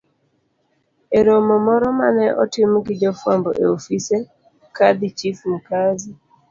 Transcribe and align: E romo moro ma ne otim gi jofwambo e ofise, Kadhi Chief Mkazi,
E 1.17 1.19
romo 1.25 1.55
moro 1.67 1.87
ma 1.99 2.07
ne 2.17 2.27
otim 2.43 2.71
gi 2.85 2.93
jofwambo 3.01 3.49
e 3.63 3.65
ofise, 3.75 4.17
Kadhi 4.75 5.07
Chief 5.17 5.37
Mkazi, 5.53 6.11